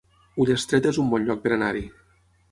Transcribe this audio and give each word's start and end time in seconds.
Ullastret 0.43 0.87
es 0.91 0.97
un 1.03 1.11
bon 1.11 1.27
lloc 1.27 1.43
per 1.43 1.51
anar-hi 1.57 1.85